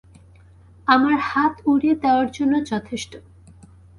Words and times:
আমার 0.87 1.15
হাত 1.29 1.53
উড়িয়ে 1.65 1.95
দেওয়ার 2.03 2.27
জন্য 2.31 2.53
যথেষ্ট। 2.65 3.11